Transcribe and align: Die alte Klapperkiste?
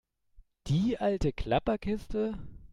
Die 0.65 0.97
alte 0.97 1.31
Klapperkiste? 1.31 2.35